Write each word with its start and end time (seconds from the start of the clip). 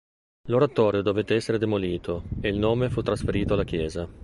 L'oratorio 0.47 1.03
dovette 1.03 1.35
essere 1.35 1.59
demolito, 1.59 2.23
e 2.41 2.49
il 2.49 2.57
nome 2.57 2.89
fu 2.89 3.03
trasferito 3.03 3.53
alla 3.53 3.63
chiesa. 3.63 4.07